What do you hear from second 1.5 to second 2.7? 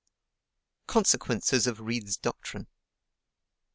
of Reid's doctrine.